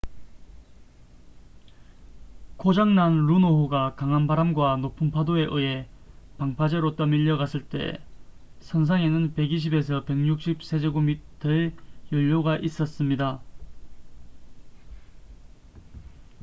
[2.57, 5.87] 고장 난 루노호가 강한 바람과 높은 파도에 의해
[6.39, 8.01] 방파제로 떠밀려갔을 때
[8.61, 11.73] 선상에는 120~160 세제곱미터의
[12.11, 13.43] 연료가 있었습니다